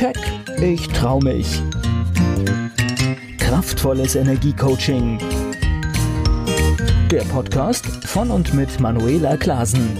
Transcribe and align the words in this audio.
Keck, 0.00 0.16
ich 0.62 0.88
trau 0.88 1.20
mich. 1.20 1.60
Kraftvolles 3.36 4.14
Energiecoaching. 4.14 5.18
Der 7.10 7.20
Podcast 7.24 7.84
von 8.06 8.30
und 8.30 8.54
mit 8.54 8.80
Manuela 8.80 9.36
Klasen. 9.36 9.94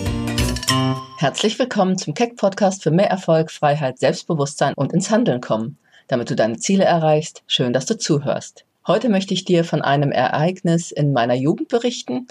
Herzlich 1.19 1.59
willkommen 1.59 1.99
zum 1.99 2.15
Keck 2.15 2.39
Podcast 2.39 2.83
für 2.83 2.91
mehr 2.91 3.11
Erfolg, 3.11 3.51
Freiheit, 3.51 3.99
Selbstbewusstsein 3.99 4.73
und 4.73 4.95
ins 4.95 5.11
Handeln 5.11 5.43
kommen. 5.43 5.77
Damit 6.09 6.31
du 6.31 6.35
deine 6.35 6.57
Ziele 6.57 6.85
erreichst, 6.85 7.43
schön, 7.47 7.75
dass 7.75 7.85
du 7.85 7.99
zuhörst. 7.99 8.65
Heute 8.87 9.11
möchte 9.11 9.35
ich 9.35 9.45
dir 9.45 9.65
von 9.65 9.83
einem 9.83 10.13
Ereignis 10.13 10.93
in 10.93 11.13
meiner 11.13 11.35
Jugend 11.35 11.69
berichten, 11.69 12.27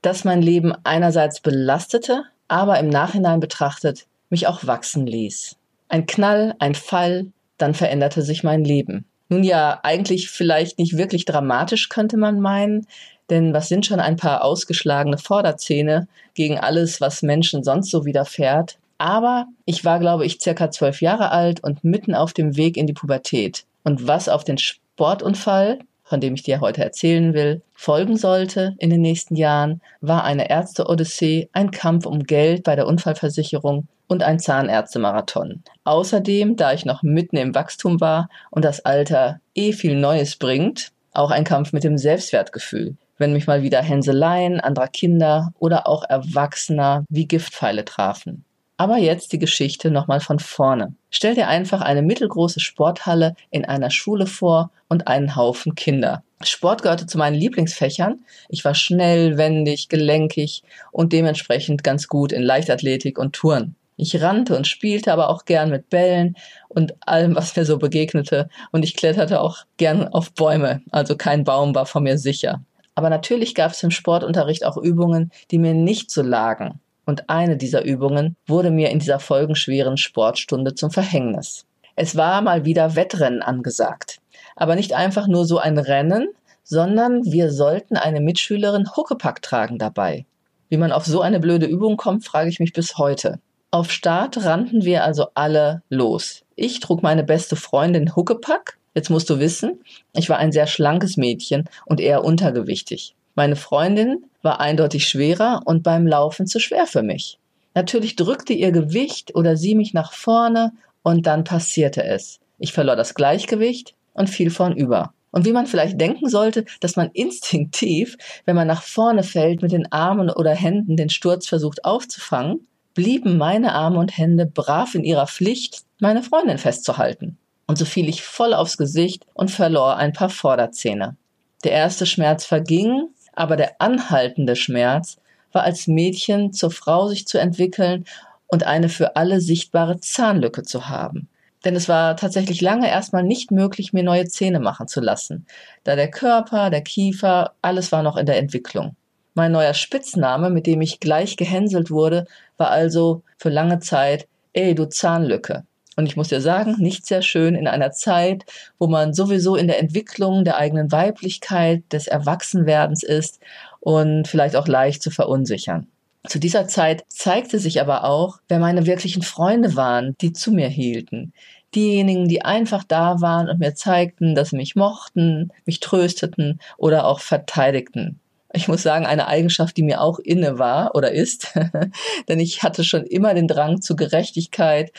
das 0.00 0.24
mein 0.24 0.42
Leben 0.42 0.74
einerseits 0.82 1.40
belastete, 1.40 2.24
aber 2.48 2.80
im 2.80 2.88
Nachhinein 2.88 3.38
betrachtet 3.38 4.08
mich 4.28 4.48
auch 4.48 4.66
wachsen 4.66 5.06
ließ. 5.06 5.54
Ein 5.92 6.06
Knall, 6.06 6.54
ein 6.58 6.74
Fall, 6.74 7.26
dann 7.58 7.74
veränderte 7.74 8.22
sich 8.22 8.42
mein 8.42 8.64
Leben. 8.64 9.04
Nun 9.28 9.44
ja, 9.44 9.78
eigentlich 9.82 10.30
vielleicht 10.30 10.78
nicht 10.78 10.96
wirklich 10.96 11.26
dramatisch, 11.26 11.90
könnte 11.90 12.16
man 12.16 12.40
meinen, 12.40 12.86
denn 13.28 13.52
was 13.52 13.68
sind 13.68 13.84
schon 13.84 14.00
ein 14.00 14.16
paar 14.16 14.42
ausgeschlagene 14.42 15.18
Vorderzähne 15.18 16.08
gegen 16.32 16.58
alles, 16.58 17.02
was 17.02 17.20
Menschen 17.20 17.62
sonst 17.62 17.90
so 17.90 18.06
widerfährt? 18.06 18.78
Aber 18.96 19.48
ich 19.66 19.84
war, 19.84 20.00
glaube 20.00 20.24
ich, 20.24 20.40
circa 20.40 20.70
zwölf 20.70 21.02
Jahre 21.02 21.30
alt 21.30 21.62
und 21.62 21.84
mitten 21.84 22.14
auf 22.14 22.32
dem 22.32 22.56
Weg 22.56 22.78
in 22.78 22.86
die 22.86 22.94
Pubertät. 22.94 23.66
Und 23.84 24.06
was 24.08 24.30
auf 24.30 24.44
den 24.44 24.56
Sportunfall, 24.56 25.80
von 26.04 26.22
dem 26.22 26.32
ich 26.32 26.42
dir 26.42 26.62
heute 26.62 26.82
erzählen 26.82 27.34
will, 27.34 27.60
folgen 27.74 28.16
sollte 28.16 28.76
in 28.78 28.88
den 28.88 29.02
nächsten 29.02 29.36
Jahren, 29.36 29.82
war 30.00 30.24
eine 30.24 30.48
Ärzte-Odyssee, 30.48 31.50
ein 31.52 31.70
Kampf 31.70 32.06
um 32.06 32.24
Geld 32.24 32.62
bei 32.62 32.76
der 32.76 32.86
Unfallversicherung 32.86 33.88
und 34.12 34.22
ein 34.22 34.38
Zahnärztemarathon. 34.38 35.64
Außerdem, 35.84 36.56
da 36.56 36.72
ich 36.72 36.84
noch 36.84 37.02
mitten 37.02 37.36
im 37.36 37.54
Wachstum 37.54 38.00
war 38.00 38.28
und 38.50 38.64
das 38.64 38.84
Alter 38.84 39.40
eh 39.54 39.72
viel 39.72 39.96
Neues 39.96 40.36
bringt, 40.36 40.92
auch 41.12 41.30
ein 41.30 41.44
Kampf 41.44 41.72
mit 41.72 41.82
dem 41.82 41.98
Selbstwertgefühl. 41.98 42.96
Wenn 43.18 43.32
mich 43.32 43.46
mal 43.46 43.62
wieder 43.62 43.82
Hänseleien 43.82 44.60
anderer 44.60 44.88
Kinder 44.88 45.52
oder 45.58 45.88
auch 45.88 46.04
Erwachsener 46.04 47.04
wie 47.08 47.26
Giftpfeile 47.26 47.84
trafen. 47.84 48.44
Aber 48.76 48.96
jetzt 48.96 49.32
die 49.32 49.38
Geschichte 49.38 49.90
nochmal 49.90 50.20
von 50.20 50.38
vorne. 50.38 50.94
Stell 51.10 51.34
dir 51.34 51.48
einfach 51.48 51.82
eine 51.82 52.02
mittelgroße 52.02 52.60
Sporthalle 52.60 53.34
in 53.50 53.64
einer 53.64 53.90
Schule 53.90 54.26
vor 54.26 54.70
und 54.88 55.08
einen 55.08 55.36
Haufen 55.36 55.74
Kinder. 55.74 56.22
Sport 56.42 56.82
gehörte 56.82 57.06
zu 57.06 57.18
meinen 57.18 57.34
Lieblingsfächern. 57.34 58.24
Ich 58.48 58.64
war 58.64 58.74
schnell, 58.74 59.36
wendig, 59.36 59.88
gelenkig 59.88 60.62
und 60.90 61.12
dementsprechend 61.12 61.84
ganz 61.84 62.08
gut 62.08 62.32
in 62.32 62.42
Leichtathletik 62.42 63.18
und 63.18 63.34
Touren. 63.34 63.76
Ich 63.96 64.20
rannte 64.20 64.56
und 64.56 64.66
spielte 64.66 65.12
aber 65.12 65.28
auch 65.28 65.44
gern 65.44 65.70
mit 65.70 65.90
Bällen 65.90 66.36
und 66.68 66.94
allem, 67.06 67.36
was 67.36 67.54
mir 67.56 67.64
so 67.64 67.78
begegnete. 67.78 68.48
Und 68.70 68.84
ich 68.84 68.96
kletterte 68.96 69.40
auch 69.40 69.58
gern 69.76 70.08
auf 70.08 70.32
Bäume. 70.32 70.82
Also 70.90 71.16
kein 71.16 71.44
Baum 71.44 71.74
war 71.74 71.86
vor 71.86 72.00
mir 72.00 72.18
sicher. 72.18 72.62
Aber 72.94 73.10
natürlich 73.10 73.54
gab 73.54 73.72
es 73.72 73.82
im 73.82 73.90
Sportunterricht 73.90 74.64
auch 74.64 74.76
Übungen, 74.76 75.30
die 75.50 75.58
mir 75.58 75.74
nicht 75.74 76.10
so 76.10 76.22
lagen 76.22 76.80
und 77.04 77.28
eine 77.28 77.56
dieser 77.56 77.84
Übungen 77.84 78.36
wurde 78.46 78.70
mir 78.70 78.90
in 78.90 78.98
dieser 78.98 79.18
folgenschweren 79.18 79.96
Sportstunde 79.96 80.74
zum 80.74 80.90
Verhängnis. 80.90 81.66
Es 81.96 82.16
war 82.16 82.42
mal 82.42 82.64
wieder 82.64 82.96
Wettrennen 82.96 83.42
angesagt. 83.42 84.18
Aber 84.56 84.76
nicht 84.76 84.92
einfach 84.92 85.26
nur 85.26 85.44
so 85.44 85.58
ein 85.58 85.78
Rennen, 85.78 86.28
sondern 86.62 87.24
wir 87.24 87.50
sollten 87.50 87.96
eine 87.96 88.20
Mitschülerin 88.20 88.88
Huckepack 88.96 89.42
tragen 89.42 89.78
dabei. 89.78 90.26
Wie 90.68 90.76
man 90.76 90.92
auf 90.92 91.04
so 91.04 91.20
eine 91.20 91.40
blöde 91.40 91.66
Übung 91.66 91.96
kommt, 91.96 92.24
frage 92.24 92.48
ich 92.48 92.60
mich 92.60 92.72
bis 92.72 92.96
heute. 92.96 93.40
Auf 93.74 93.90
Start 93.90 94.44
rannten 94.44 94.84
wir 94.84 95.02
also 95.02 95.28
alle 95.32 95.80
los. 95.88 96.42
Ich 96.56 96.80
trug 96.80 97.02
meine 97.02 97.24
beste 97.24 97.56
Freundin 97.56 98.14
Huckepack. 98.14 98.76
Jetzt 98.94 99.08
musst 99.08 99.30
du 99.30 99.38
wissen, 99.38 99.80
ich 100.12 100.28
war 100.28 100.36
ein 100.36 100.52
sehr 100.52 100.66
schlankes 100.66 101.16
Mädchen 101.16 101.64
und 101.86 101.98
eher 101.98 102.22
untergewichtig. 102.22 103.14
Meine 103.34 103.56
Freundin 103.56 104.26
war 104.42 104.60
eindeutig 104.60 105.08
schwerer 105.08 105.62
und 105.64 105.82
beim 105.82 106.06
Laufen 106.06 106.46
zu 106.46 106.60
schwer 106.60 106.86
für 106.86 107.02
mich. 107.02 107.38
Natürlich 107.74 108.14
drückte 108.14 108.52
ihr 108.52 108.72
Gewicht 108.72 109.34
oder 109.34 109.56
sie 109.56 109.74
mich 109.74 109.94
nach 109.94 110.12
vorne 110.12 110.72
und 111.02 111.26
dann 111.26 111.44
passierte 111.44 112.04
es. 112.04 112.40
Ich 112.58 112.74
verlor 112.74 112.94
das 112.94 113.14
Gleichgewicht 113.14 113.94
und 114.12 114.28
fiel 114.28 114.50
vornüber. 114.50 115.14
Und 115.30 115.46
wie 115.46 115.52
man 115.52 115.66
vielleicht 115.66 115.98
denken 115.98 116.28
sollte, 116.28 116.66
dass 116.80 116.96
man 116.96 117.08
instinktiv, 117.14 118.18
wenn 118.44 118.54
man 118.54 118.68
nach 118.68 118.82
vorne 118.82 119.22
fällt, 119.22 119.62
mit 119.62 119.72
den 119.72 119.90
Armen 119.90 120.28
oder 120.28 120.54
Händen 120.54 120.98
den 120.98 121.08
Sturz 121.08 121.48
versucht 121.48 121.86
aufzufangen, 121.86 122.66
blieben 122.94 123.38
meine 123.38 123.72
Arme 123.74 123.98
und 123.98 124.16
Hände 124.16 124.46
brav 124.46 124.94
in 124.94 125.04
ihrer 125.04 125.26
Pflicht, 125.26 125.82
meine 126.00 126.22
Freundin 126.22 126.58
festzuhalten. 126.58 127.38
Und 127.66 127.78
so 127.78 127.84
fiel 127.84 128.08
ich 128.08 128.22
voll 128.22 128.54
aufs 128.54 128.76
Gesicht 128.76 129.24
und 129.34 129.50
verlor 129.50 129.96
ein 129.96 130.12
paar 130.12 130.30
Vorderzähne. 130.30 131.16
Der 131.64 131.72
erste 131.72 132.06
Schmerz 132.06 132.44
verging, 132.44 133.08
aber 133.34 133.56
der 133.56 133.80
anhaltende 133.80 134.56
Schmerz 134.56 135.16
war 135.52 135.62
als 135.62 135.86
Mädchen 135.86 136.52
zur 136.52 136.70
Frau 136.70 137.08
sich 137.08 137.26
zu 137.26 137.38
entwickeln 137.38 138.04
und 138.46 138.64
eine 138.64 138.88
für 138.88 139.16
alle 139.16 139.40
sichtbare 139.40 140.00
Zahnlücke 140.00 140.62
zu 140.62 140.88
haben. 140.88 141.28
Denn 141.64 141.76
es 141.76 141.88
war 141.88 142.16
tatsächlich 142.16 142.60
lange 142.60 142.88
erstmal 142.88 143.22
nicht 143.22 143.50
möglich, 143.50 143.92
mir 143.92 144.02
neue 144.02 144.26
Zähne 144.26 144.60
machen 144.60 144.88
zu 144.88 145.00
lassen, 145.00 145.46
da 145.84 145.94
der 145.94 146.10
Körper, 146.10 146.70
der 146.70 146.82
Kiefer, 146.82 147.52
alles 147.62 147.92
war 147.92 148.02
noch 148.02 148.16
in 148.16 148.26
der 148.26 148.38
Entwicklung. 148.38 148.96
Mein 149.34 149.52
neuer 149.52 149.74
Spitzname, 149.74 150.50
mit 150.50 150.66
dem 150.66 150.82
ich 150.82 151.00
gleich 151.00 151.36
gehänselt 151.36 151.90
wurde, 151.90 152.26
war 152.58 152.70
also 152.70 153.22
für 153.38 153.48
lange 153.48 153.78
Zeit, 153.78 154.26
ey, 154.52 154.74
du 154.74 154.88
Zahnlücke. 154.88 155.64
Und 155.96 156.06
ich 156.06 156.16
muss 156.16 156.28
dir 156.28 156.40
sagen, 156.40 156.76
nicht 156.78 157.06
sehr 157.06 157.22
schön 157.22 157.54
in 157.54 157.66
einer 157.66 157.92
Zeit, 157.92 158.44
wo 158.78 158.86
man 158.86 159.12
sowieso 159.12 159.56
in 159.56 159.66
der 159.66 159.78
Entwicklung 159.78 160.44
der 160.44 160.56
eigenen 160.56 160.90
Weiblichkeit, 160.90 161.82
des 161.92 162.06
Erwachsenwerdens 162.06 163.02
ist 163.02 163.40
und 163.80 164.26
vielleicht 164.26 164.56
auch 164.56 164.68
leicht 164.68 165.02
zu 165.02 165.10
verunsichern. 165.10 165.86
Zu 166.28 166.38
dieser 166.38 166.68
Zeit 166.68 167.04
zeigte 167.08 167.58
sich 167.58 167.80
aber 167.80 168.04
auch, 168.04 168.38
wer 168.48 168.58
meine 168.58 168.86
wirklichen 168.86 169.22
Freunde 169.22 169.76
waren, 169.76 170.14
die 170.20 170.32
zu 170.32 170.52
mir 170.52 170.68
hielten. 170.68 171.32
Diejenigen, 171.74 172.28
die 172.28 172.44
einfach 172.44 172.84
da 172.84 173.20
waren 173.20 173.48
und 173.48 173.58
mir 173.58 173.74
zeigten, 173.74 174.34
dass 174.34 174.50
sie 174.50 174.56
mich 174.56 174.76
mochten, 174.76 175.50
mich 175.64 175.80
trösteten 175.80 176.60
oder 176.76 177.06
auch 177.06 177.20
verteidigten. 177.20 178.20
Ich 178.54 178.68
muss 178.68 178.82
sagen, 178.82 179.06
eine 179.06 179.28
Eigenschaft, 179.28 179.76
die 179.76 179.82
mir 179.82 180.00
auch 180.00 180.18
inne 180.18 180.58
war 180.58 180.94
oder 180.94 181.12
ist, 181.12 181.54
denn 182.28 182.38
ich 182.38 182.62
hatte 182.62 182.84
schon 182.84 183.04
immer 183.04 183.34
den 183.34 183.48
Drang 183.48 183.80
zu 183.80 183.96
Gerechtigkeit 183.96 184.92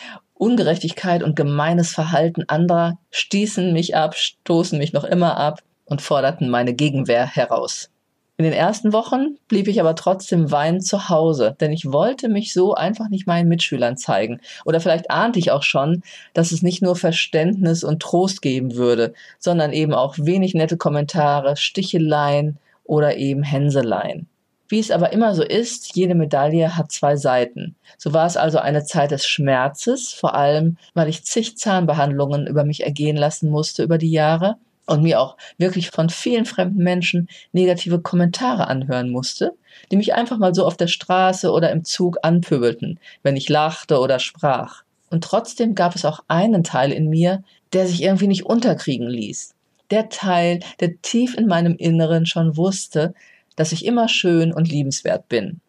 Ungerechtigkeit 0.43 1.23
und 1.23 1.37
gemeines 1.37 1.91
Verhalten 1.93 2.43
anderer 2.47 2.97
stießen 3.11 3.71
mich 3.71 3.95
ab, 3.95 4.15
stoßen 4.15 4.77
mich 4.77 4.91
noch 4.91 5.05
immer 5.05 5.37
ab 5.37 5.61
und 5.85 6.01
forderten 6.01 6.49
meine 6.49 6.73
Gegenwehr 6.73 7.25
heraus. 7.25 7.89
In 8.35 8.45
den 8.45 8.53
ersten 8.53 8.91
Wochen 8.93 9.37
blieb 9.47 9.67
ich 9.67 9.79
aber 9.79 9.95
trotzdem 9.95 10.51
weinend 10.51 10.85
zu 10.85 11.07
Hause, 11.07 11.55
denn 11.61 11.71
ich 11.71 11.93
wollte 11.93 12.29
mich 12.29 12.51
so 12.51 12.73
einfach 12.73 13.07
nicht 13.07 13.27
meinen 13.27 13.47
Mitschülern 13.47 13.95
zeigen. 13.95 14.41
Oder 14.65 14.81
vielleicht 14.81 15.11
ahnte 15.11 15.37
ich 15.37 15.51
auch 15.51 15.63
schon, 15.63 16.01
dass 16.33 16.51
es 16.51 16.63
nicht 16.63 16.81
nur 16.81 16.95
Verständnis 16.95 17.83
und 17.83 18.01
Trost 18.01 18.41
geben 18.41 18.75
würde, 18.75 19.13
sondern 19.37 19.71
eben 19.71 19.93
auch 19.93 20.15
wenig 20.17 20.55
nette 20.55 20.77
Kommentare, 20.77 21.55
Sticheleien 21.55 22.57
oder 22.93 23.17
eben 23.17 23.41
Hänseleien. 23.41 24.27
Wie 24.69 24.79
es 24.79 24.91
aber 24.91 25.11
immer 25.11 25.33
so 25.33 25.43
ist, 25.43 25.95
jede 25.95 26.13
Medaille 26.13 26.77
hat 26.77 26.91
zwei 26.91 27.15
Seiten. 27.15 27.75
So 27.97 28.13
war 28.13 28.27
es 28.27 28.37
also 28.37 28.59
eine 28.59 28.85
Zeit 28.85 29.09
des 29.09 29.25
Schmerzes, 29.25 30.13
vor 30.13 30.35
allem 30.35 30.77
weil 30.93 31.09
ich 31.09 31.25
zig 31.25 31.57
Zahnbehandlungen 31.57 32.45
über 32.45 32.63
mich 32.63 32.83
ergehen 32.83 33.17
lassen 33.17 33.49
musste 33.49 33.81
über 33.81 33.97
die 33.97 34.11
Jahre 34.11 34.57
und 34.85 35.01
mir 35.01 35.19
auch 35.19 35.37
wirklich 35.57 35.89
von 35.89 36.09
vielen 36.09 36.45
fremden 36.45 36.83
Menschen 36.83 37.29
negative 37.51 37.99
Kommentare 37.99 38.67
anhören 38.67 39.09
musste, 39.09 39.53
die 39.91 39.97
mich 39.97 40.13
einfach 40.13 40.37
mal 40.37 40.53
so 40.53 40.65
auf 40.65 40.77
der 40.77 40.87
Straße 40.87 41.51
oder 41.51 41.71
im 41.71 41.83
Zug 41.83 42.17
anpöbelten, 42.21 42.99
wenn 43.23 43.35
ich 43.35 43.49
lachte 43.49 43.99
oder 43.99 44.19
sprach. 44.19 44.83
Und 45.09 45.23
trotzdem 45.23 45.73
gab 45.73 45.95
es 45.95 46.05
auch 46.05 46.19
einen 46.27 46.63
Teil 46.63 46.91
in 46.91 47.09
mir, 47.09 47.43
der 47.73 47.87
sich 47.87 48.03
irgendwie 48.03 48.27
nicht 48.27 48.45
unterkriegen 48.45 49.07
ließ. 49.07 49.52
Der 49.93 50.09
Teil, 50.09 50.61
der 50.79 50.99
tief 51.03 51.37
in 51.37 51.45
meinem 51.45 51.75
Inneren 51.75 52.25
schon 52.25 52.57
wusste, 52.57 53.13
dass 53.55 53.71
ich 53.71 53.85
immer 53.85 54.09
schön 54.09 54.51
und 54.51 54.67
liebenswert 54.67 55.29
bin, 55.29 55.61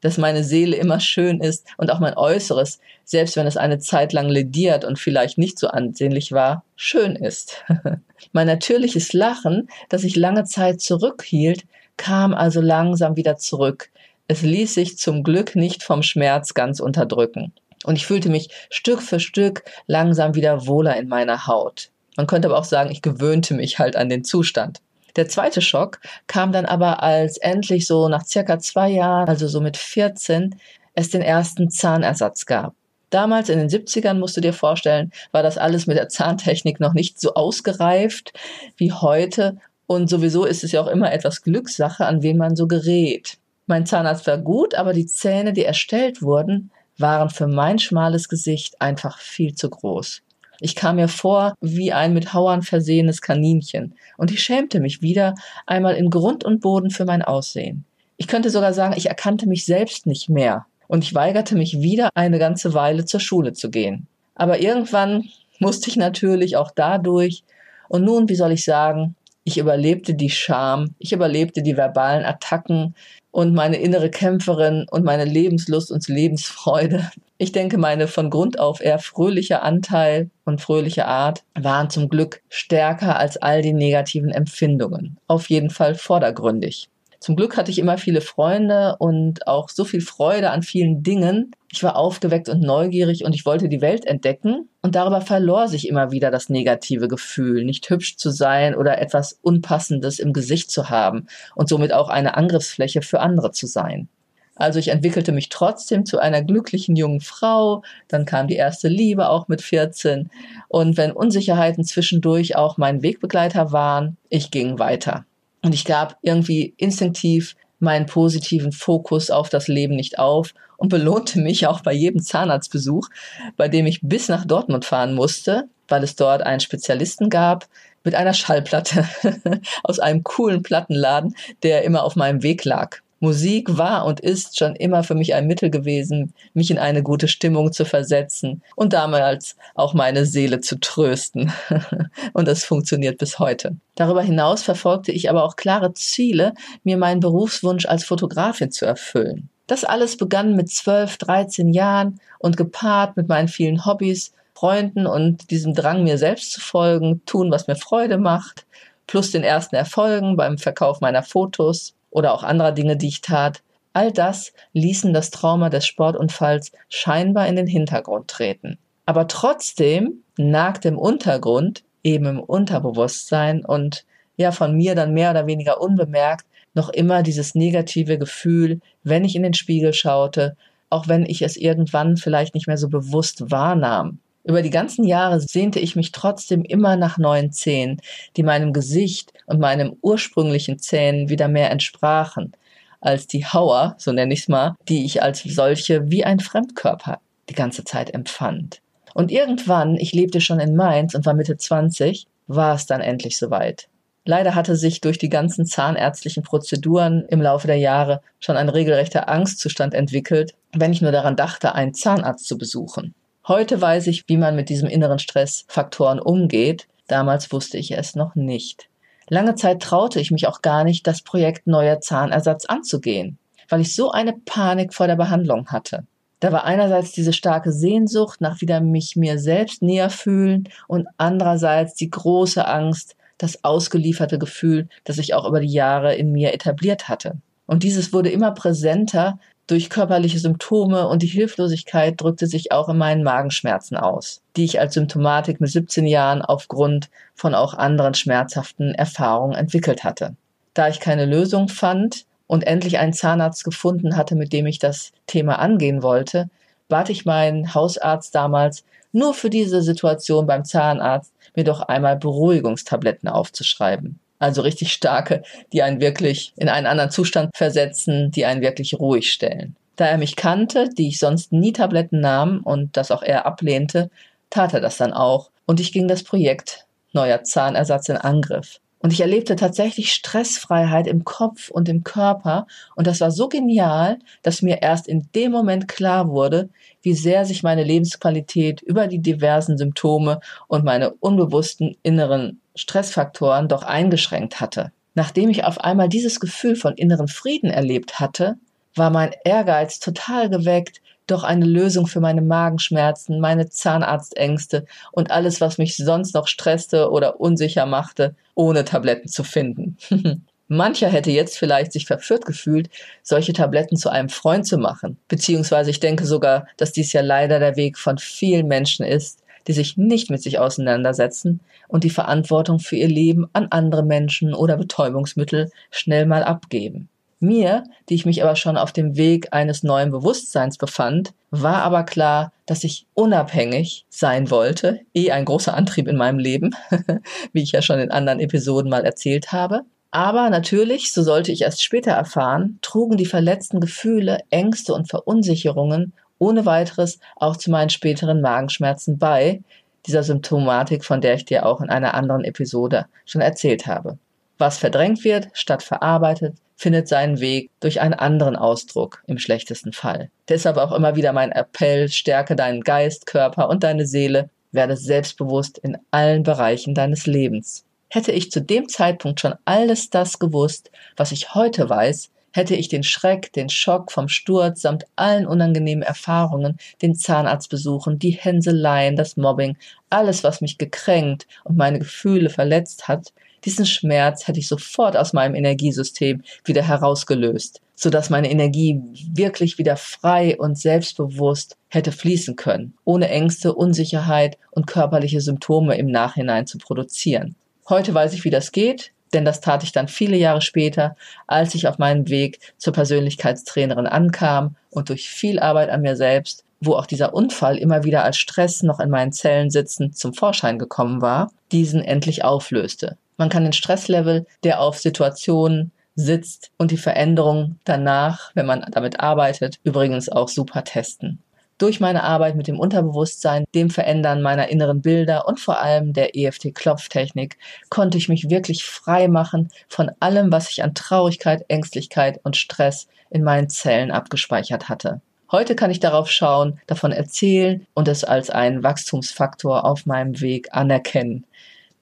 dass 0.00 0.16
meine 0.16 0.44
Seele 0.44 0.76
immer 0.76 1.00
schön 1.00 1.40
ist 1.40 1.66
und 1.76 1.90
auch 1.90 1.98
mein 1.98 2.16
Äußeres, 2.16 2.78
selbst 3.04 3.34
wenn 3.34 3.48
es 3.48 3.56
eine 3.56 3.80
Zeit 3.80 4.12
lang 4.12 4.28
lediert 4.28 4.84
und 4.84 5.00
vielleicht 5.00 5.38
nicht 5.38 5.58
so 5.58 5.66
ansehnlich 5.66 6.30
war, 6.30 6.62
schön 6.76 7.16
ist. 7.16 7.64
mein 8.32 8.46
natürliches 8.46 9.12
Lachen, 9.12 9.68
das 9.88 10.02
sich 10.02 10.14
lange 10.14 10.44
Zeit 10.44 10.80
zurückhielt, 10.80 11.64
kam 11.96 12.32
also 12.32 12.60
langsam 12.60 13.16
wieder 13.16 13.38
zurück. 13.38 13.90
Es 14.28 14.42
ließ 14.42 14.72
sich 14.72 14.98
zum 14.98 15.24
Glück 15.24 15.56
nicht 15.56 15.82
vom 15.82 16.04
Schmerz 16.04 16.54
ganz 16.54 16.78
unterdrücken. 16.78 17.52
Und 17.82 17.96
ich 17.96 18.06
fühlte 18.06 18.28
mich 18.28 18.50
Stück 18.70 19.02
für 19.02 19.18
Stück 19.18 19.64
langsam 19.88 20.36
wieder 20.36 20.68
wohler 20.68 20.96
in 20.96 21.08
meiner 21.08 21.48
Haut. 21.48 21.90
Man 22.16 22.26
könnte 22.26 22.48
aber 22.48 22.58
auch 22.58 22.64
sagen, 22.64 22.90
ich 22.90 23.02
gewöhnte 23.02 23.54
mich 23.54 23.78
halt 23.78 23.96
an 23.96 24.08
den 24.08 24.24
Zustand. 24.24 24.80
Der 25.16 25.28
zweite 25.28 25.60
Schock 25.60 26.00
kam 26.26 26.52
dann 26.52 26.66
aber, 26.66 27.02
als 27.02 27.38
endlich 27.38 27.86
so 27.86 28.08
nach 28.08 28.24
circa 28.24 28.58
zwei 28.58 28.90
Jahren, 28.90 29.28
also 29.28 29.46
so 29.46 29.60
mit 29.60 29.76
14, 29.76 30.56
es 30.94 31.10
den 31.10 31.22
ersten 31.22 31.70
Zahnersatz 31.70 32.46
gab. 32.46 32.74
Damals 33.10 33.48
in 33.48 33.58
den 33.58 33.68
70ern, 33.68 34.14
musst 34.14 34.36
du 34.36 34.40
dir 34.40 34.52
vorstellen, 34.52 35.12
war 35.30 35.44
das 35.44 35.56
alles 35.56 35.86
mit 35.86 35.96
der 35.96 36.08
Zahntechnik 36.08 36.80
noch 36.80 36.94
nicht 36.94 37.20
so 37.20 37.34
ausgereift 37.34 38.32
wie 38.76 38.92
heute. 38.92 39.58
Und 39.86 40.10
sowieso 40.10 40.44
ist 40.44 40.64
es 40.64 40.72
ja 40.72 40.80
auch 40.80 40.88
immer 40.88 41.12
etwas 41.12 41.42
Glückssache, 41.42 42.06
an 42.06 42.22
wen 42.22 42.36
man 42.36 42.56
so 42.56 42.66
gerät. 42.66 43.38
Mein 43.66 43.86
Zahnarzt 43.86 44.26
war 44.26 44.38
gut, 44.38 44.74
aber 44.74 44.92
die 44.92 45.06
Zähne, 45.06 45.52
die 45.52 45.64
erstellt 45.64 46.22
wurden, 46.22 46.70
waren 46.98 47.30
für 47.30 47.46
mein 47.46 47.78
schmales 47.78 48.28
Gesicht 48.28 48.80
einfach 48.80 49.18
viel 49.18 49.54
zu 49.54 49.70
groß. 49.70 50.22
Ich 50.60 50.74
kam 50.74 50.96
mir 50.96 51.08
vor 51.08 51.54
wie 51.60 51.92
ein 51.92 52.14
mit 52.14 52.32
Hauern 52.32 52.62
versehenes 52.62 53.20
Kaninchen 53.20 53.94
und 54.16 54.30
ich 54.30 54.42
schämte 54.42 54.80
mich 54.80 55.02
wieder 55.02 55.34
einmal 55.66 55.94
in 55.96 56.10
Grund 56.10 56.44
und 56.44 56.60
Boden 56.60 56.90
für 56.90 57.04
mein 57.04 57.22
Aussehen. 57.22 57.84
Ich 58.16 58.28
könnte 58.28 58.50
sogar 58.50 58.72
sagen, 58.72 58.94
ich 58.96 59.06
erkannte 59.06 59.48
mich 59.48 59.64
selbst 59.64 60.06
nicht 60.06 60.28
mehr 60.28 60.66
und 60.86 61.04
ich 61.04 61.14
weigerte 61.14 61.56
mich 61.56 61.80
wieder 61.80 62.10
eine 62.14 62.38
ganze 62.38 62.74
Weile 62.74 63.04
zur 63.04 63.20
Schule 63.20 63.52
zu 63.52 63.70
gehen. 63.70 64.06
Aber 64.34 64.60
irgendwann 64.60 65.28
musste 65.58 65.90
ich 65.90 65.96
natürlich 65.96 66.56
auch 66.56 66.70
dadurch 66.74 67.42
und 67.88 68.04
nun, 68.04 68.28
wie 68.28 68.34
soll 68.34 68.52
ich 68.52 68.64
sagen, 68.64 69.16
ich 69.44 69.58
überlebte 69.58 70.14
die 70.14 70.30
Scham, 70.30 70.94
ich 70.98 71.12
überlebte 71.12 71.62
die 71.62 71.76
verbalen 71.76 72.24
Attacken 72.24 72.94
und 73.30 73.54
meine 73.54 73.76
innere 73.76 74.10
Kämpferin 74.10 74.86
und 74.90 75.04
meine 75.04 75.24
Lebenslust 75.24 75.92
und 75.92 76.08
Lebensfreude. 76.08 77.10
Ich 77.36 77.50
denke, 77.50 77.78
meine 77.78 78.06
von 78.06 78.30
Grund 78.30 78.60
auf 78.60 78.80
eher 78.80 79.00
fröhliche 79.00 79.62
Anteil 79.62 80.30
und 80.44 80.60
fröhliche 80.60 81.06
Art 81.06 81.42
waren 81.54 81.90
zum 81.90 82.08
Glück 82.08 82.42
stärker 82.48 83.18
als 83.18 83.36
all 83.36 83.60
die 83.60 83.72
negativen 83.72 84.30
Empfindungen. 84.30 85.18
Auf 85.26 85.50
jeden 85.50 85.70
Fall 85.70 85.96
vordergründig. 85.96 86.88
Zum 87.18 87.34
Glück 87.36 87.56
hatte 87.56 87.72
ich 87.72 87.78
immer 87.78 87.98
viele 87.98 88.20
Freunde 88.20 88.96
und 88.98 89.48
auch 89.48 89.70
so 89.70 89.84
viel 89.84 90.02
Freude 90.02 90.50
an 90.50 90.62
vielen 90.62 91.02
Dingen. 91.02 91.52
Ich 91.72 91.82
war 91.82 91.96
aufgeweckt 91.96 92.50
und 92.50 92.60
neugierig 92.60 93.24
und 93.24 93.34
ich 93.34 93.46
wollte 93.46 93.68
die 93.68 93.80
Welt 93.80 94.06
entdecken. 94.06 94.68
Und 94.82 94.94
darüber 94.94 95.22
verlor 95.22 95.66
sich 95.66 95.88
immer 95.88 96.12
wieder 96.12 96.30
das 96.30 96.50
negative 96.50 97.08
Gefühl, 97.08 97.64
nicht 97.64 97.88
hübsch 97.88 98.16
zu 98.16 98.30
sein 98.30 98.76
oder 98.76 99.00
etwas 99.00 99.38
Unpassendes 99.40 100.18
im 100.18 100.34
Gesicht 100.34 100.70
zu 100.70 100.90
haben 100.90 101.26
und 101.54 101.68
somit 101.68 101.94
auch 101.94 102.10
eine 102.10 102.36
Angriffsfläche 102.36 103.00
für 103.00 103.20
andere 103.20 103.50
zu 103.50 103.66
sein. 103.66 104.08
Also 104.56 104.78
ich 104.78 104.88
entwickelte 104.88 105.32
mich 105.32 105.48
trotzdem 105.48 106.06
zu 106.06 106.18
einer 106.18 106.42
glücklichen 106.42 106.96
jungen 106.96 107.20
Frau. 107.20 107.82
Dann 108.08 108.24
kam 108.24 108.46
die 108.46 108.56
erste 108.56 108.88
Liebe 108.88 109.28
auch 109.28 109.48
mit 109.48 109.62
14. 109.62 110.30
Und 110.68 110.96
wenn 110.96 111.12
Unsicherheiten 111.12 111.84
zwischendurch 111.84 112.56
auch 112.56 112.76
mein 112.76 113.02
Wegbegleiter 113.02 113.72
waren, 113.72 114.16
ich 114.28 114.50
ging 114.50 114.78
weiter. 114.78 115.24
Und 115.62 115.74
ich 115.74 115.84
gab 115.84 116.18
irgendwie 116.22 116.74
instinktiv 116.76 117.56
meinen 117.80 118.06
positiven 118.06 118.72
Fokus 118.72 119.30
auf 119.30 119.48
das 119.48 119.68
Leben 119.68 119.96
nicht 119.96 120.18
auf 120.18 120.54
und 120.76 120.88
belohnte 120.88 121.40
mich 121.40 121.66
auch 121.66 121.80
bei 121.80 121.92
jedem 121.92 122.22
Zahnarztbesuch, 122.22 123.08
bei 123.56 123.68
dem 123.68 123.86
ich 123.86 124.00
bis 124.02 124.28
nach 124.28 124.44
Dortmund 124.44 124.84
fahren 124.84 125.14
musste, 125.14 125.64
weil 125.88 126.02
es 126.02 126.16
dort 126.16 126.42
einen 126.42 126.60
Spezialisten 126.60 127.30
gab, 127.30 127.66
mit 128.04 128.14
einer 128.14 128.34
Schallplatte 128.34 129.08
aus 129.82 129.98
einem 129.98 130.22
coolen 130.24 130.62
Plattenladen, 130.62 131.34
der 131.62 131.82
immer 131.82 132.04
auf 132.04 132.16
meinem 132.16 132.42
Weg 132.42 132.64
lag. 132.64 132.98
Musik 133.20 133.78
war 133.78 134.04
und 134.04 134.20
ist 134.20 134.58
schon 134.58 134.76
immer 134.76 135.02
für 135.02 135.14
mich 135.14 135.34
ein 135.34 135.46
Mittel 135.46 135.70
gewesen, 135.70 136.34
mich 136.52 136.70
in 136.70 136.78
eine 136.78 137.02
gute 137.02 137.28
Stimmung 137.28 137.72
zu 137.72 137.84
versetzen 137.84 138.62
und 138.76 138.92
damals 138.92 139.56
auch 139.74 139.94
meine 139.94 140.26
Seele 140.26 140.60
zu 140.60 140.78
trösten. 140.78 141.52
und 142.32 142.48
das 142.48 142.64
funktioniert 142.64 143.18
bis 143.18 143.38
heute. 143.38 143.76
Darüber 143.94 144.22
hinaus 144.22 144.62
verfolgte 144.62 145.12
ich 145.12 145.30
aber 145.30 145.44
auch 145.44 145.56
klare 145.56 145.94
Ziele, 145.94 146.54
mir 146.82 146.96
meinen 146.96 147.20
Berufswunsch 147.20 147.86
als 147.86 148.04
Fotografin 148.04 148.70
zu 148.70 148.84
erfüllen. 148.84 149.48
Das 149.66 149.84
alles 149.84 150.16
begann 150.16 150.56
mit 150.56 150.70
12, 150.70 151.16
13 151.16 151.72
Jahren 151.72 152.20
und 152.38 152.56
gepaart 152.56 153.16
mit 153.16 153.28
meinen 153.28 153.48
vielen 153.48 153.86
Hobbys, 153.86 154.32
Freunden 154.54 155.06
und 155.06 155.50
diesem 155.50 155.74
Drang, 155.74 156.04
mir 156.04 156.18
selbst 156.18 156.52
zu 156.52 156.60
folgen, 156.60 157.22
tun, 157.26 157.50
was 157.50 157.66
mir 157.66 157.76
Freude 157.76 158.18
macht, 158.18 158.66
plus 159.06 159.30
den 159.30 159.42
ersten 159.42 159.74
Erfolgen 159.74 160.36
beim 160.36 160.58
Verkauf 160.58 161.00
meiner 161.00 161.22
Fotos 161.22 161.93
oder 162.14 162.32
auch 162.32 162.44
anderer 162.44 162.72
Dinge, 162.72 162.96
die 162.96 163.08
ich 163.08 163.20
tat, 163.20 163.62
all 163.92 164.10
das 164.12 164.52
ließen 164.72 165.12
das 165.12 165.30
Trauma 165.30 165.68
des 165.68 165.84
Sportunfalls 165.86 166.72
scheinbar 166.88 167.46
in 167.48 167.56
den 167.56 167.66
Hintergrund 167.66 168.28
treten. 168.28 168.78
Aber 169.04 169.28
trotzdem 169.28 170.22
nagte 170.38 170.88
im 170.88 170.98
Untergrund, 170.98 171.84
eben 172.02 172.26
im 172.26 172.40
Unterbewusstsein 172.40 173.64
und 173.64 174.04
ja 174.36 174.52
von 174.52 174.76
mir 174.76 174.94
dann 174.94 175.12
mehr 175.12 175.32
oder 175.32 175.46
weniger 175.46 175.80
unbemerkt, 175.80 176.46
noch 176.72 176.88
immer 176.88 177.22
dieses 177.22 177.54
negative 177.54 178.18
Gefühl, 178.18 178.80
wenn 179.02 179.24
ich 179.24 179.36
in 179.36 179.42
den 179.42 179.54
Spiegel 179.54 179.92
schaute, 179.92 180.56
auch 180.90 181.08
wenn 181.08 181.26
ich 181.26 181.42
es 181.42 181.56
irgendwann 181.56 182.16
vielleicht 182.16 182.54
nicht 182.54 182.66
mehr 182.66 182.78
so 182.78 182.88
bewusst 182.88 183.50
wahrnahm. 183.50 184.18
Über 184.44 184.60
die 184.60 184.70
ganzen 184.70 185.04
Jahre 185.04 185.40
sehnte 185.40 185.80
ich 185.80 185.96
mich 185.96 186.12
trotzdem 186.12 186.64
immer 186.64 186.96
nach 186.96 187.16
neuen 187.16 187.50
Zähnen, 187.50 188.02
die 188.36 188.42
meinem 188.42 188.74
Gesicht 188.74 189.32
und 189.46 189.58
meinem 189.58 189.96
ursprünglichen 190.02 190.78
Zähnen 190.78 191.30
wieder 191.30 191.48
mehr 191.48 191.70
entsprachen, 191.70 192.52
als 193.00 193.26
die 193.26 193.46
Hauer, 193.46 193.94
so 193.96 194.12
nenne 194.12 194.34
ich 194.34 194.40
es 194.40 194.48
mal, 194.48 194.76
die 194.86 195.06
ich 195.06 195.22
als 195.22 195.42
solche 195.42 196.10
wie 196.10 196.24
ein 196.24 196.40
Fremdkörper 196.40 197.20
die 197.48 197.54
ganze 197.54 197.84
Zeit 197.84 198.12
empfand. 198.12 198.82
Und 199.14 199.30
irgendwann, 199.32 199.96
ich 199.96 200.12
lebte 200.12 200.42
schon 200.42 200.60
in 200.60 200.76
Mainz 200.76 201.14
und 201.14 201.24
war 201.24 201.34
Mitte 201.34 201.56
20, 201.56 202.26
war 202.46 202.74
es 202.74 202.84
dann 202.84 203.00
endlich 203.00 203.38
soweit. 203.38 203.88
Leider 204.26 204.54
hatte 204.54 204.76
sich 204.76 205.00
durch 205.00 205.16
die 205.18 205.30
ganzen 205.30 205.64
zahnärztlichen 205.64 206.42
Prozeduren 206.42 207.24
im 207.28 207.40
Laufe 207.40 207.66
der 207.66 207.76
Jahre 207.76 208.20
schon 208.40 208.58
ein 208.58 208.68
regelrechter 208.68 209.28
Angstzustand 209.28 209.94
entwickelt, 209.94 210.54
wenn 210.72 210.92
ich 210.92 211.00
nur 211.00 211.12
daran 211.12 211.36
dachte, 211.36 211.74
einen 211.74 211.94
Zahnarzt 211.94 212.46
zu 212.46 212.58
besuchen. 212.58 213.14
Heute 213.46 213.78
weiß 213.78 214.06
ich, 214.06 214.24
wie 214.26 214.38
man 214.38 214.56
mit 214.56 214.70
diesem 214.70 214.88
inneren 214.88 215.18
Stressfaktoren 215.18 216.18
umgeht. 216.18 216.88
Damals 217.08 217.52
wusste 217.52 217.76
ich 217.76 217.90
es 217.90 218.14
noch 218.14 218.34
nicht. 218.34 218.88
Lange 219.28 219.54
Zeit 219.54 219.82
traute 219.82 220.18
ich 220.18 220.30
mich 220.30 220.46
auch 220.46 220.62
gar 220.62 220.82
nicht, 220.82 221.06
das 221.06 221.20
Projekt 221.20 221.66
neuer 221.66 222.00
Zahnersatz 222.00 222.64
anzugehen, 222.64 223.36
weil 223.68 223.82
ich 223.82 223.94
so 223.94 224.10
eine 224.10 224.32
Panik 224.32 224.94
vor 224.94 225.08
der 225.08 225.16
Behandlung 225.16 225.66
hatte. 225.68 226.06
Da 226.40 226.52
war 226.52 226.64
einerseits 226.64 227.12
diese 227.12 227.34
starke 227.34 227.70
Sehnsucht 227.70 228.40
nach 228.40 228.62
wieder 228.62 228.80
mich 228.80 229.14
mir 229.14 229.38
selbst 229.38 229.82
näher 229.82 230.08
fühlen 230.08 230.68
und 230.88 231.06
andererseits 231.18 231.94
die 231.94 232.08
große 232.08 232.66
Angst, 232.66 233.14
das 233.36 233.62
ausgelieferte 233.62 234.38
Gefühl, 234.38 234.88
das 235.04 235.16
sich 235.16 235.34
auch 235.34 235.46
über 235.46 235.60
die 235.60 235.72
Jahre 235.72 236.14
in 236.14 236.32
mir 236.32 236.54
etabliert 236.54 237.08
hatte. 237.08 237.36
Und 237.66 237.82
dieses 237.82 238.12
wurde 238.12 238.30
immer 238.30 238.52
präsenter, 238.52 239.38
durch 239.66 239.88
körperliche 239.88 240.38
Symptome 240.38 241.08
und 241.08 241.22
die 241.22 241.26
Hilflosigkeit 241.26 242.20
drückte 242.20 242.46
sich 242.46 242.70
auch 242.70 242.90
in 242.90 242.98
meinen 242.98 243.22
Magenschmerzen 243.22 243.96
aus, 243.96 244.42
die 244.56 244.64
ich 244.64 244.78
als 244.78 244.92
Symptomatik 244.94 245.58
mit 245.60 245.70
17 245.70 246.06
Jahren 246.06 246.42
aufgrund 246.42 247.08
von 247.34 247.54
auch 247.54 247.72
anderen 247.72 248.12
schmerzhaften 248.12 248.94
Erfahrungen 248.94 249.54
entwickelt 249.54 250.04
hatte. 250.04 250.36
Da 250.74 250.88
ich 250.88 251.00
keine 251.00 251.24
Lösung 251.24 251.68
fand 251.68 252.26
und 252.46 252.66
endlich 252.66 252.98
einen 252.98 253.14
Zahnarzt 253.14 253.64
gefunden 253.64 254.16
hatte, 254.18 254.34
mit 254.34 254.52
dem 254.52 254.66
ich 254.66 254.78
das 254.78 255.12
Thema 255.26 255.58
angehen 255.58 256.02
wollte, 256.02 256.50
bat 256.88 257.08
ich 257.08 257.24
meinen 257.24 257.72
Hausarzt 257.72 258.34
damals, 258.34 258.84
nur 259.12 259.32
für 259.32 259.48
diese 259.48 259.80
Situation 259.80 260.46
beim 260.46 260.64
Zahnarzt 260.64 261.32
mir 261.54 261.64
doch 261.64 261.80
einmal 261.80 262.16
Beruhigungstabletten 262.16 263.28
aufzuschreiben. 263.28 264.18
Also 264.44 264.60
richtig 264.60 264.92
starke, 264.92 265.42
die 265.72 265.82
einen 265.82 266.02
wirklich 266.02 266.52
in 266.58 266.68
einen 266.68 266.86
anderen 266.86 267.10
Zustand 267.10 267.56
versetzen, 267.56 268.30
die 268.30 268.44
einen 268.44 268.60
wirklich 268.60 269.00
ruhig 269.00 269.32
stellen. 269.32 269.74
Da 269.96 270.04
er 270.04 270.18
mich 270.18 270.36
kannte, 270.36 270.90
die 270.90 271.08
ich 271.08 271.18
sonst 271.18 271.50
nie 271.50 271.72
Tabletten 271.72 272.20
nahm 272.20 272.60
und 272.62 272.94
das 272.98 273.10
auch 273.10 273.22
er 273.22 273.46
ablehnte, 273.46 274.10
tat 274.50 274.74
er 274.74 274.82
das 274.82 274.98
dann 274.98 275.14
auch 275.14 275.48
und 275.64 275.80
ich 275.80 275.92
ging 275.92 276.08
das 276.08 276.24
Projekt 276.24 276.84
neuer 277.14 277.42
Zahnersatz 277.42 278.10
in 278.10 278.18
Angriff. 278.18 278.80
Und 278.98 279.14
ich 279.14 279.22
erlebte 279.22 279.56
tatsächlich 279.56 280.12
Stressfreiheit 280.12 281.06
im 281.06 281.24
Kopf 281.24 281.70
und 281.70 281.88
im 281.88 282.04
Körper. 282.04 282.66
Und 282.96 283.06
das 283.06 283.22
war 283.22 283.30
so 283.30 283.48
genial, 283.48 284.18
dass 284.42 284.60
mir 284.60 284.82
erst 284.82 285.08
in 285.08 285.26
dem 285.34 285.52
Moment 285.52 285.88
klar 285.88 286.28
wurde, 286.28 286.68
wie 287.00 287.14
sehr 287.14 287.46
sich 287.46 287.62
meine 287.62 287.84
Lebensqualität 287.84 288.82
über 288.82 289.06
die 289.06 289.20
diversen 289.20 289.78
Symptome 289.78 290.40
und 290.68 290.84
meine 290.84 291.12
unbewussten 291.14 291.96
inneren 292.02 292.60
Stressfaktoren 292.74 293.68
doch 293.68 293.82
eingeschränkt 293.82 294.60
hatte. 294.60 294.92
Nachdem 295.14 295.48
ich 295.50 295.64
auf 295.64 295.78
einmal 295.78 296.08
dieses 296.08 296.40
Gefühl 296.40 296.76
von 296.76 296.94
inneren 296.94 297.28
Frieden 297.28 297.70
erlebt 297.70 298.18
hatte, 298.20 298.56
war 298.96 299.10
mein 299.10 299.32
Ehrgeiz 299.44 300.00
total 300.00 300.50
geweckt, 300.50 301.00
doch 301.26 301.42
eine 301.42 301.64
Lösung 301.64 302.06
für 302.06 302.20
meine 302.20 302.42
Magenschmerzen, 302.42 303.40
meine 303.40 303.68
Zahnarztängste 303.68 304.86
und 305.12 305.30
alles, 305.30 305.60
was 305.60 305.78
mich 305.78 305.96
sonst 305.96 306.34
noch 306.34 306.48
stresste 306.48 307.10
oder 307.10 307.40
unsicher 307.40 307.86
machte, 307.86 308.34
ohne 308.54 308.84
Tabletten 308.84 309.28
zu 309.28 309.42
finden. 309.42 309.96
Mancher 310.68 311.08
hätte 311.08 311.30
jetzt 311.30 311.58
vielleicht 311.58 311.92
sich 311.92 312.06
verführt 312.06 312.46
gefühlt, 312.46 312.88
solche 313.22 313.52
Tabletten 313.52 313.96
zu 313.96 314.08
einem 314.08 314.30
Freund 314.30 314.66
zu 314.66 314.78
machen. 314.78 315.18
Beziehungsweise 315.28 315.90
ich 315.90 316.00
denke 316.00 316.24
sogar, 316.24 316.66
dass 316.76 316.92
dies 316.92 317.12
ja 317.12 317.20
leider 317.20 317.58
der 317.58 317.76
Weg 317.76 317.98
von 317.98 318.18
vielen 318.18 318.66
Menschen 318.66 319.04
ist, 319.04 319.43
die 319.66 319.72
sich 319.72 319.96
nicht 319.96 320.30
mit 320.30 320.42
sich 320.42 320.58
auseinandersetzen 320.58 321.60
und 321.88 322.04
die 322.04 322.10
Verantwortung 322.10 322.78
für 322.78 322.96
ihr 322.96 323.08
Leben 323.08 323.46
an 323.52 323.68
andere 323.70 324.02
Menschen 324.02 324.54
oder 324.54 324.76
Betäubungsmittel 324.76 325.70
schnell 325.90 326.26
mal 326.26 326.44
abgeben. 326.44 327.08
Mir, 327.40 327.84
die 328.08 328.14
ich 328.14 328.26
mich 328.26 328.42
aber 328.42 328.56
schon 328.56 328.76
auf 328.76 328.92
dem 328.92 329.16
Weg 329.16 329.48
eines 329.52 329.82
neuen 329.82 330.10
Bewusstseins 330.10 330.78
befand, 330.78 331.34
war 331.50 331.82
aber 331.82 332.04
klar, 332.04 332.52
dass 332.66 332.84
ich 332.84 333.06
unabhängig 333.14 334.06
sein 334.08 334.50
wollte, 334.50 335.00
eh 335.14 335.30
ein 335.30 335.44
großer 335.44 335.74
Antrieb 335.74 336.08
in 336.08 336.16
meinem 336.16 336.38
Leben, 336.38 336.74
wie 337.52 337.62
ich 337.62 337.72
ja 337.72 337.82
schon 337.82 337.98
in 337.98 338.10
anderen 338.10 338.40
Episoden 338.40 338.90
mal 338.90 339.04
erzählt 339.04 339.52
habe. 339.52 339.82
Aber 340.10 340.48
natürlich, 340.48 341.12
so 341.12 341.22
sollte 341.22 341.50
ich 341.50 341.62
erst 341.62 341.82
später 341.82 342.12
erfahren, 342.12 342.78
trugen 342.82 343.16
die 343.16 343.26
verletzten 343.26 343.80
Gefühle, 343.80 344.38
Ängste 344.48 344.94
und 344.94 345.10
Verunsicherungen 345.10 346.12
ohne 346.38 346.66
weiteres 346.66 347.18
auch 347.36 347.56
zu 347.56 347.70
meinen 347.70 347.90
späteren 347.90 348.40
Magenschmerzen 348.40 349.18
bei, 349.18 349.62
dieser 350.06 350.22
Symptomatik, 350.22 351.04
von 351.04 351.20
der 351.20 351.34
ich 351.34 351.44
dir 351.44 351.66
auch 351.66 351.80
in 351.80 351.88
einer 351.88 352.14
anderen 352.14 352.44
Episode 352.44 353.06
schon 353.24 353.40
erzählt 353.40 353.86
habe. 353.86 354.18
Was 354.58 354.78
verdrängt 354.78 355.24
wird, 355.24 355.48
statt 355.52 355.82
verarbeitet, 355.82 356.56
findet 356.76 357.08
seinen 357.08 357.40
Weg 357.40 357.70
durch 357.80 358.00
einen 358.00 358.14
anderen 358.14 358.56
Ausdruck 358.56 359.22
im 359.26 359.38
schlechtesten 359.38 359.92
Fall. 359.92 360.30
Deshalb 360.48 360.76
auch 360.76 360.92
immer 360.92 361.16
wieder 361.16 361.32
mein 361.32 361.52
Appell, 361.52 362.08
stärke 362.08 362.56
deinen 362.56 362.82
Geist, 362.82 363.26
Körper 363.26 363.68
und 363.68 363.84
deine 363.84 364.06
Seele, 364.06 364.50
werde 364.72 364.96
selbstbewusst 364.96 365.78
in 365.78 365.96
allen 366.10 366.42
Bereichen 366.42 366.94
deines 366.94 367.26
Lebens. 367.26 367.84
Hätte 368.10 368.32
ich 368.32 368.50
zu 368.50 368.60
dem 368.60 368.88
Zeitpunkt 368.88 369.40
schon 369.40 369.54
alles 369.64 370.10
das 370.10 370.38
gewusst, 370.38 370.90
was 371.16 371.32
ich 371.32 371.54
heute 371.54 371.88
weiß, 371.88 372.30
hätte 372.54 372.76
ich 372.76 372.88
den 372.88 373.02
Schreck, 373.02 373.52
den 373.52 373.68
Schock 373.68 374.12
vom 374.12 374.28
Sturz 374.28 374.80
samt 374.80 375.04
allen 375.16 375.44
unangenehmen 375.46 376.02
Erfahrungen, 376.02 376.78
den 377.02 377.16
Zahnarztbesuchen, 377.16 378.20
die 378.20 378.30
Hänseleien, 378.30 379.16
das 379.16 379.36
Mobbing, 379.36 379.76
alles, 380.08 380.44
was 380.44 380.60
mich 380.60 380.78
gekränkt 380.78 381.48
und 381.64 381.76
meine 381.76 381.98
Gefühle 381.98 382.50
verletzt 382.50 383.08
hat, 383.08 383.32
diesen 383.64 383.86
Schmerz 383.86 384.46
hätte 384.46 384.60
ich 384.60 384.68
sofort 384.68 385.16
aus 385.16 385.32
meinem 385.32 385.54
Energiesystem 385.54 386.42
wieder 386.64 386.82
herausgelöst, 386.82 387.80
sodass 387.96 388.30
meine 388.30 388.50
Energie 388.50 389.00
wirklich 389.32 389.78
wieder 389.78 389.96
frei 389.96 390.56
und 390.56 390.78
selbstbewusst 390.78 391.76
hätte 391.88 392.12
fließen 392.12 392.54
können, 392.54 392.94
ohne 393.04 393.30
Ängste, 393.30 393.74
Unsicherheit 393.74 394.58
und 394.70 394.86
körperliche 394.86 395.40
Symptome 395.40 395.96
im 395.96 396.06
Nachhinein 396.06 396.66
zu 396.66 396.78
produzieren. 396.78 397.56
Heute 397.88 398.14
weiß 398.14 398.32
ich, 398.34 398.44
wie 398.44 398.50
das 398.50 398.70
geht, 398.70 399.13
denn 399.34 399.44
das 399.44 399.60
tat 399.60 399.82
ich 399.82 399.92
dann 399.92 400.08
viele 400.08 400.36
Jahre 400.36 400.62
später, 400.62 401.16
als 401.46 401.74
ich 401.74 401.88
auf 401.88 401.98
meinem 401.98 402.28
Weg 402.28 402.60
zur 402.78 402.92
Persönlichkeitstrainerin 402.92 404.06
ankam 404.06 404.76
und 404.90 405.08
durch 405.08 405.28
viel 405.28 405.58
Arbeit 405.58 405.90
an 405.90 406.02
mir 406.02 406.16
selbst, 406.16 406.64
wo 406.80 406.94
auch 406.94 407.06
dieser 407.06 407.34
Unfall 407.34 407.76
immer 407.76 408.04
wieder 408.04 408.24
als 408.24 408.36
Stress 408.36 408.82
noch 408.82 409.00
in 409.00 409.10
meinen 409.10 409.32
Zellen 409.32 409.70
sitzend 409.70 410.16
zum 410.16 410.34
Vorschein 410.34 410.78
gekommen 410.78 411.20
war, 411.20 411.50
diesen 411.72 412.02
endlich 412.02 412.44
auflöste. 412.44 413.16
Man 413.36 413.48
kann 413.48 413.64
den 413.64 413.72
Stresslevel, 413.72 414.46
der 414.62 414.80
auf 414.80 414.98
Situationen 414.98 415.92
sitzt 416.14 416.70
und 416.78 416.90
die 416.90 416.96
Veränderung 416.96 417.80
danach, 417.84 418.52
wenn 418.54 418.66
man 418.66 418.86
damit 418.92 419.20
arbeitet, 419.20 419.80
übrigens 419.82 420.28
auch 420.28 420.48
super 420.48 420.84
testen. 420.84 421.42
Durch 421.78 421.98
meine 421.98 422.22
Arbeit 422.22 422.54
mit 422.54 422.68
dem 422.68 422.78
Unterbewusstsein, 422.78 423.64
dem 423.74 423.90
Verändern 423.90 424.42
meiner 424.42 424.68
inneren 424.68 425.02
Bilder 425.02 425.48
und 425.48 425.58
vor 425.58 425.80
allem 425.80 426.12
der 426.12 426.36
EFT-Klopftechnik 426.36 427.58
konnte 427.90 428.16
ich 428.16 428.28
mich 428.28 428.48
wirklich 428.48 428.84
frei 428.84 429.26
machen 429.26 429.70
von 429.88 430.10
allem, 430.20 430.52
was 430.52 430.70
ich 430.70 430.84
an 430.84 430.94
Traurigkeit, 430.94 431.64
Ängstlichkeit 431.68 432.38
und 432.44 432.56
Stress 432.56 433.08
in 433.30 433.42
meinen 433.42 433.68
Zellen 433.68 434.12
abgespeichert 434.12 434.88
hatte. 434.88 435.20
Heute 435.50 435.74
kann 435.74 435.90
ich 435.90 436.00
darauf 436.00 436.30
schauen, 436.30 436.80
davon 436.86 437.12
erzählen 437.12 437.86
und 437.94 438.08
es 438.08 438.24
als 438.24 438.50
einen 438.50 438.82
Wachstumsfaktor 438.82 439.84
auf 439.84 440.06
meinem 440.06 440.40
Weg 440.40 440.68
anerkennen. 440.72 441.44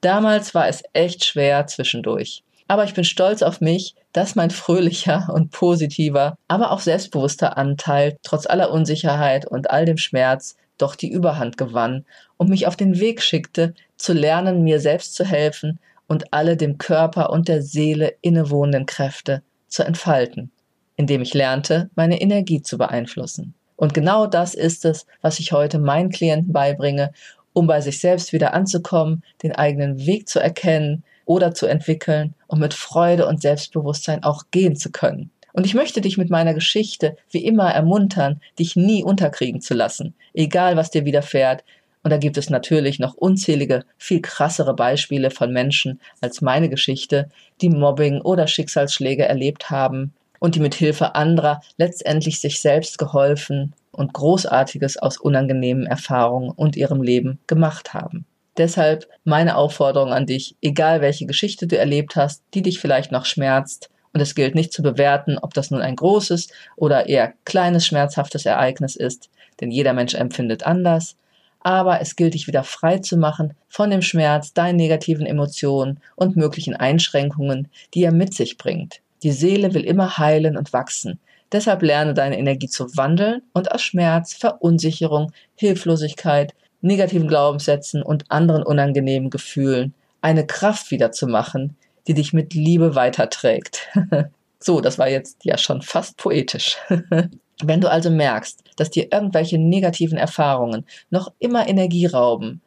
Damals 0.01 0.53
war 0.53 0.67
es 0.67 0.83
echt 0.93 1.25
schwer 1.25 1.65
zwischendurch. 1.67 2.43
Aber 2.67 2.83
ich 2.83 2.93
bin 2.93 3.03
stolz 3.03 3.41
auf 3.41 3.61
mich, 3.61 3.95
dass 4.13 4.35
mein 4.35 4.51
fröhlicher 4.51 5.29
und 5.33 5.51
positiver, 5.51 6.37
aber 6.47 6.71
auch 6.71 6.79
selbstbewusster 6.79 7.57
Anteil 7.57 8.17
trotz 8.23 8.45
aller 8.45 8.71
Unsicherheit 8.71 9.45
und 9.45 9.71
all 9.71 9.85
dem 9.85 9.97
Schmerz 9.97 10.55
doch 10.77 10.95
die 10.95 11.11
Überhand 11.11 11.57
gewann 11.57 12.05
und 12.37 12.49
mich 12.49 12.67
auf 12.67 12.75
den 12.75 12.99
Weg 12.99 13.21
schickte, 13.21 13.73
zu 13.97 14.13
lernen, 14.13 14.63
mir 14.63 14.79
selbst 14.79 15.15
zu 15.15 15.25
helfen 15.25 15.79
und 16.07 16.33
alle 16.33 16.57
dem 16.57 16.77
Körper 16.77 17.29
und 17.29 17.47
der 17.47 17.61
Seele 17.61 18.15
innewohnenden 18.21 18.85
Kräfte 18.85 19.43
zu 19.67 19.83
entfalten, 19.83 20.51
indem 20.95 21.21
ich 21.21 21.33
lernte, 21.33 21.89
meine 21.95 22.21
Energie 22.21 22.61
zu 22.61 22.77
beeinflussen. 22.77 23.53
Und 23.75 23.93
genau 23.93 24.27
das 24.27 24.53
ist 24.53 24.85
es, 24.85 25.05
was 25.21 25.39
ich 25.39 25.51
heute 25.51 25.79
meinen 25.79 26.09
Klienten 26.09 26.53
beibringe 26.53 27.11
um 27.53 27.67
bei 27.67 27.79
sich 27.81 27.99
selbst 27.99 28.33
wieder 28.33 28.53
anzukommen, 28.53 29.23
den 29.43 29.53
eigenen 29.53 30.05
Weg 30.05 30.27
zu 30.27 30.39
erkennen 30.39 31.03
oder 31.25 31.53
zu 31.53 31.65
entwickeln 31.65 32.33
und 32.47 32.59
mit 32.59 32.73
Freude 32.73 33.27
und 33.27 33.41
Selbstbewusstsein 33.41 34.23
auch 34.23 34.43
gehen 34.51 34.75
zu 34.75 34.91
können. 34.91 35.31
Und 35.53 35.65
ich 35.65 35.75
möchte 35.75 36.01
dich 36.01 36.17
mit 36.17 36.29
meiner 36.29 36.53
Geschichte 36.53 37.15
wie 37.29 37.45
immer 37.45 37.71
ermuntern, 37.71 38.41
dich 38.57 38.75
nie 38.75 39.03
unterkriegen 39.03 39.61
zu 39.61 39.75
lassen, 39.75 40.15
egal 40.33 40.75
was 40.75 40.89
dir 40.89 41.05
widerfährt. 41.05 41.63
Und 42.01 42.11
da 42.11 42.17
gibt 42.17 42.37
es 42.37 42.49
natürlich 42.49 42.99
noch 42.99 43.13
unzählige, 43.13 43.85
viel 43.97 44.21
krassere 44.21 44.73
Beispiele 44.73 45.29
von 45.31 45.53
Menschen 45.53 46.01
als 46.21 46.41
meine 46.41 46.69
Geschichte, 46.69 47.29
die 47.61 47.69
Mobbing 47.69 48.19
oder 48.21 48.47
Schicksalsschläge 48.47 49.25
erlebt 49.25 49.69
haben 49.69 50.13
und 50.39 50.55
die 50.55 50.59
mit 50.59 50.75
Hilfe 50.75 51.15
anderer 51.15 51.61
letztendlich 51.77 52.41
sich 52.41 52.59
selbst 52.59 52.97
geholfen 52.97 53.73
und 53.91 54.11
Großartiges 54.11 54.97
aus 54.97 55.17
unangenehmen 55.17 55.85
Erfahrungen 55.85 56.49
und 56.49 56.75
ihrem 56.75 57.01
Leben 57.01 57.39
gemacht 57.47 57.93
haben. 57.93 58.25
Deshalb 58.57 59.07
meine 59.23 59.55
Aufforderung 59.57 60.13
an 60.13 60.25
dich, 60.25 60.55
egal 60.61 61.01
welche 61.01 61.25
Geschichte 61.25 61.67
du 61.67 61.77
erlebt 61.77 62.15
hast, 62.15 62.43
die 62.53 62.61
dich 62.61 62.79
vielleicht 62.79 63.11
noch 63.11 63.25
schmerzt, 63.25 63.89
und 64.13 64.21
es 64.21 64.35
gilt 64.35 64.53
nicht 64.53 64.71
zu 64.71 64.83
bewerten, 64.83 65.39
ob 65.39 65.55
das 65.55 65.71
nun 65.71 65.81
ein 65.81 65.95
großes 65.95 66.49
oder 66.75 67.07
eher 67.07 67.33
kleines 67.45 67.85
schmerzhaftes 67.85 68.45
Ereignis 68.45 68.95
ist, 68.95 69.29
denn 69.59 69.71
jeder 69.71 69.93
Mensch 69.93 70.13
empfindet 70.13 70.67
anders, 70.67 71.15
aber 71.61 71.99
es 72.01 72.15
gilt 72.15 72.35
dich 72.35 72.45
wieder 72.47 72.63
frei 72.63 72.99
zu 72.99 73.17
machen 73.17 73.55
von 73.69 73.89
dem 73.89 74.01
Schmerz, 74.01 74.53
deinen 74.53 74.75
negativen 74.75 75.25
Emotionen 75.25 75.99
und 76.15 76.35
möglichen 76.35 76.75
Einschränkungen, 76.75 77.69
die 77.93 78.03
er 78.03 78.11
mit 78.11 78.33
sich 78.33 78.57
bringt. 78.57 78.99
Die 79.23 79.31
Seele 79.31 79.73
will 79.73 79.83
immer 79.83 80.17
heilen 80.17 80.57
und 80.57 80.73
wachsen. 80.73 81.19
Deshalb 81.51 81.81
lerne 81.81 82.13
deine 82.13 82.37
Energie 82.37 82.67
zu 82.67 82.95
wandeln 82.97 83.41
und 83.53 83.71
aus 83.71 83.81
Schmerz, 83.81 84.33
Verunsicherung, 84.33 85.31
Hilflosigkeit, 85.55 86.53
negativen 86.83 87.27
Glaubenssätzen 87.27 88.03
und 88.03 88.29
anderen 88.29 88.63
unangenehmen 88.63 89.29
Gefühlen 89.29 89.93
eine 90.21 90.45
Kraft 90.45 90.91
wiederzumachen, 90.91 91.75
die 92.07 92.13
dich 92.13 92.33
mit 92.33 92.53
Liebe 92.53 92.95
weiterträgt. 92.95 93.89
so, 94.59 94.81
das 94.81 94.97
war 94.97 95.09
jetzt 95.09 95.43
ja 95.43 95.57
schon 95.57 95.81
fast 95.81 96.17
poetisch. 96.17 96.77
Wenn 97.63 97.81
du 97.81 97.89
also 97.89 98.09
merkst, 98.09 98.63
dass 98.75 98.89
dir 98.89 99.11
irgendwelche 99.11 99.57
negativen 99.57 100.17
Erfahrungen 100.17 100.85
noch 101.09 101.31
immer 101.39 101.67
Energie 101.67 102.05
rauben, 102.05 102.61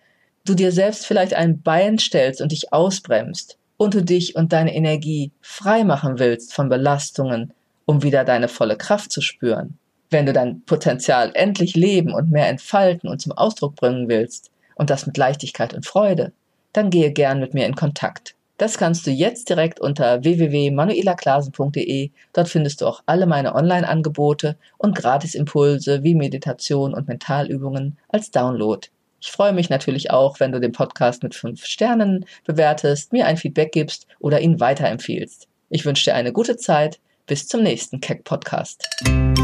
du 0.45 0.55
dir 0.55 0.73
selbst 0.73 1.07
vielleicht 1.07 1.35
ein 1.35 1.61
Bein 1.61 1.99
stellst 1.99 2.41
und 2.41 2.53
dich 2.53 2.73
ausbremst 2.73 3.59
und 3.77 3.95
du 3.95 4.03
dich 4.03 4.37
und 4.37 4.53
deine 4.53 4.75
Energie 4.75 5.33
frei 5.41 5.85
machen 5.85 6.19
willst 6.19 6.55
von 6.55 6.69
Belastungen, 6.69 7.53
um 7.85 8.03
wieder 8.03 8.25
deine 8.25 8.49
volle 8.49 8.77
Kraft 8.77 9.13
zu 9.13 9.21
spüren. 9.21 9.79
Wenn 10.11 10.27
du 10.27 10.33
dein 10.33 10.63
Potenzial 10.63 11.33
endlich 11.35 11.75
leben 11.75 12.15
und 12.15 12.31
mehr 12.31 12.49
entfalten 12.49 13.09
und 13.09 13.21
zum 13.21 13.33
Ausdruck 13.33 13.75
bringen 13.75 14.09
willst, 14.09 14.51
und 14.77 14.91
das 14.91 15.07
mit 15.07 15.17
Leichtigkeit 15.17 15.75
und 15.75 15.85
Freude, 15.85 16.33
dann 16.73 16.91
gehe 16.91 17.11
gern 17.11 17.41
mit 17.41 17.55
mir 17.55 17.67
in 17.67 17.75
Kontakt. 17.75 18.35
Das 18.59 18.79
kannst 18.79 19.07
du 19.07 19.11
jetzt 19.11 19.51
direkt 19.51 19.81
unter 19.81 20.23
www.manuelaklasen.de. 20.25 22.11
Dort 22.33 22.49
findest 22.49 22.81
du 22.81 22.87
auch 22.87 23.03
alle 23.05 23.27
meine 23.27 23.55
Online-Angebote 23.55 24.57
und 24.79 24.97
Gratisimpulse 24.97 26.03
wie 26.05 26.15
Meditation 26.15 26.95
und 26.95 27.09
Mentalübungen 27.09 27.99
als 28.09 28.31
Download. 28.31 28.87
Ich 29.21 29.31
freue 29.31 29.53
mich 29.53 29.69
natürlich 29.69 30.11
auch, 30.11 30.41
wenn 30.41 30.53
du 30.53 30.61
den 30.61 30.73
Podcast 30.73 31.23
mit 31.23 31.35
fünf 31.35 31.67
Sternen 31.67 32.25
bewertest, 32.45 33.13
mir 33.13 33.27
ein 33.27 33.37
Feedback 33.37 33.73
gibst 33.73 34.07
oder 34.21 34.41
ihn 34.41 34.61
weiterempfiehlst. 34.61 35.49
Ich 35.69 35.85
wünsche 35.85 36.05
dir 36.05 36.15
eine 36.15 36.33
gute 36.33 36.57
Zeit. 36.57 36.99
Bis 37.27 37.49
zum 37.49 37.65
nächsten 37.65 38.01
Keck 38.01 38.23
Podcast. 38.23 38.89
Keck, 39.05 39.36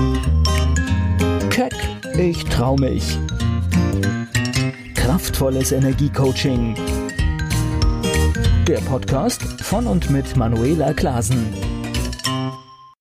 ich 2.18 2.44
trau 2.44 2.76
mich. 2.76 3.18
Kraftvolles 4.94 5.72
Energiecoaching. 5.72 6.74
Der 8.66 8.78
Podcast 8.78 9.42
von 9.62 9.86
und 9.86 10.10
mit 10.10 10.36
Manuela 10.36 10.92
Klasen. 10.92 11.71